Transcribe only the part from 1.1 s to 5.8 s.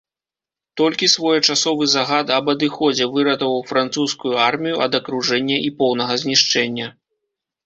своечасовы загад аб адыходзе выратаваў французскую армію ад акружэння і